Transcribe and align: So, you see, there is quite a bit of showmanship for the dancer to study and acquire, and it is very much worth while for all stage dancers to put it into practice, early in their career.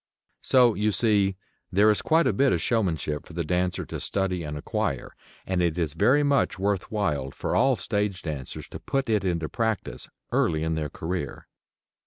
So, 0.41 0.73
you 0.73 0.91
see, 0.91 1.35
there 1.71 1.91
is 1.91 2.01
quite 2.01 2.25
a 2.25 2.33
bit 2.33 2.53
of 2.53 2.59
showmanship 2.59 3.23
for 3.27 3.33
the 3.33 3.43
dancer 3.43 3.85
to 3.85 3.99
study 3.99 4.41
and 4.41 4.57
acquire, 4.57 5.11
and 5.45 5.61
it 5.61 5.77
is 5.77 5.93
very 5.93 6.23
much 6.23 6.57
worth 6.57 6.89
while 6.89 7.29
for 7.29 7.55
all 7.55 7.75
stage 7.75 8.23
dancers 8.23 8.67
to 8.69 8.79
put 8.79 9.11
it 9.11 9.23
into 9.23 9.47
practice, 9.47 10.09
early 10.31 10.63
in 10.63 10.73
their 10.73 10.89
career. 10.89 11.45